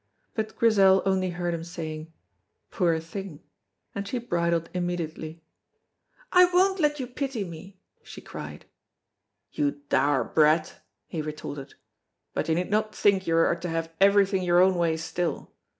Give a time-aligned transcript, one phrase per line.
[0.33, 2.09] But Grizel only heard him say,
[2.71, 3.43] "Poor thing!"
[3.93, 5.43] and she bridled immediately.
[6.31, 8.65] "I won't let you pity me," she cried.
[9.51, 11.75] "You dour brat!" he retorted.
[12.33, 15.53] "But you need not think you are to have everything your own way still.